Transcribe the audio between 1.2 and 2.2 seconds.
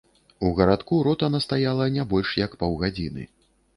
настаяла не